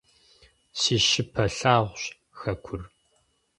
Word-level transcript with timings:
Си 0.79 0.95
щыпэ 1.07 1.43
лъагъущ 1.57 2.03
хэкур. 2.39 2.81